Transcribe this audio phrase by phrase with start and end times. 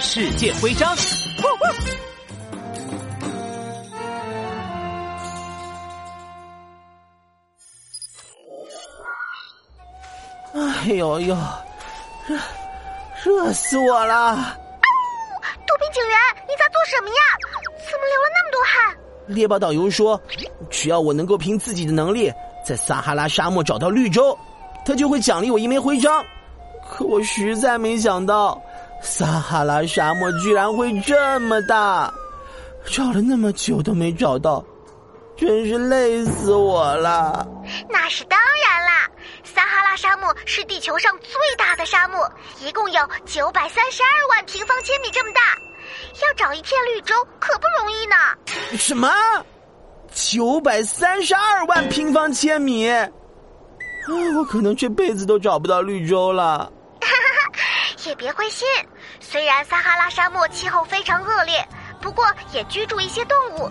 [0.00, 0.94] 世界徽章。
[10.54, 11.36] 哎呦呦，
[12.26, 12.38] 热
[13.24, 14.56] 热死我了！
[15.66, 17.14] 杜宾警员，你在做什么呀？
[17.90, 18.96] 怎么流了那么多汗？
[19.26, 20.20] 猎豹导游说，
[20.70, 22.32] 只要我能够凭自己的能力
[22.64, 24.38] 在撒哈拉沙漠找到绿洲，
[24.84, 26.24] 他就会奖励我一枚徽章。
[26.88, 28.62] 可我实在没想到，
[29.02, 32.12] 撒哈拉沙漠居然会这么大，
[32.86, 34.64] 找了那么久都没找到，
[35.36, 37.46] 真是累死我了。
[37.88, 39.08] 那是当然啦，
[39.44, 45.40] 撒哈拉沙漠是地球上最大的沙漠，一共有九百三十二万平方千米这么大，
[46.26, 48.16] 要找一片绿洲可不容易呢。
[48.76, 49.08] 什么？
[50.12, 52.88] 九百三十二万平方千米？
[52.88, 53.08] 啊，
[54.36, 56.72] 我可能这辈子都找不到绿洲了。
[58.06, 58.66] 也别灰心，
[59.20, 61.66] 虽然撒哈拉沙漠气候非常恶劣，
[62.00, 63.70] 不过也居住一些动物，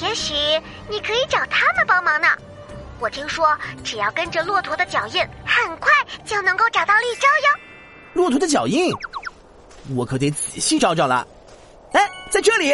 [0.00, 0.34] 也许
[0.88, 2.28] 你可以找他们帮忙呢。
[3.00, 3.46] 我听说，
[3.82, 5.90] 只要跟着骆驼的脚印，很快
[6.24, 7.60] 就能够找到绿洲哟。
[8.12, 8.92] 骆驼的脚印，
[9.96, 11.26] 我可得仔细找找了。
[11.92, 12.72] 哎，在这里，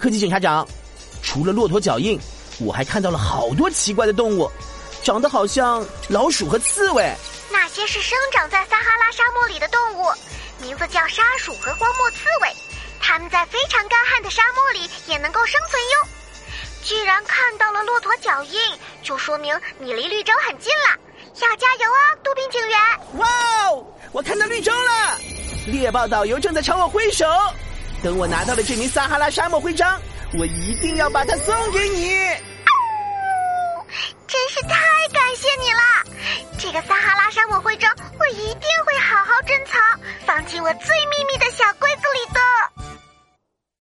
[0.00, 0.66] 科技警察长，
[1.22, 2.18] 除了骆驼脚印，
[2.60, 4.50] 我还看到了好多奇怪的动物，
[5.02, 7.14] 长得好像老鼠和刺猬。
[7.52, 9.93] 那些是生长在撒哈拉沙漠里的动物，
[10.64, 12.48] 名字叫沙鼠和荒漠刺猬。
[13.00, 16.08] 它们在非常干旱的沙漠里也能够生存哟。
[16.82, 18.58] 既然看到了骆驼脚印，
[19.02, 20.96] 就说明你离绿洲很近了。
[21.40, 22.78] 要加油哦，杜宾警员！
[23.16, 23.28] 哇
[23.68, 25.18] 哦，我看到绿洲了！
[25.66, 27.26] 猎豹导游正在朝我挥手。
[28.02, 30.00] 等我拿到了这名撒哈拉沙漠徽章，
[30.38, 32.14] 我一定要把它送给你。
[34.26, 34.78] 真是太
[35.12, 35.80] 感谢你了！
[36.58, 37.93] 这个撒哈拉沙漠徽章，
[40.34, 41.93] 藏起我最秘密的小闺